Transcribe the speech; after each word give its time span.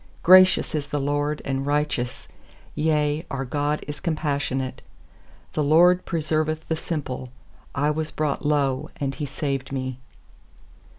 7 0.25 0.43
6Gracious 0.43 0.73
is 0.73 0.87
the 0.87 0.99
LORD, 0.99 1.43
and 1.45 1.63
righteous 1.67 2.27
Yea, 2.73 3.23
our 3.29 3.45
God 3.45 3.85
is 3.87 3.99
compassionate 3.99 4.81
6The 5.53 5.63
LORD 5.63 6.05
preserveth 6.05 6.67
the 6.67 6.75
simple; 6.75 7.29
I 7.75 7.91
was 7.91 8.09
brought 8.09 8.43
low, 8.43 8.89
and 8.95 9.13
He 9.13 9.27
saved 9.27 9.71
me. 9.71 9.99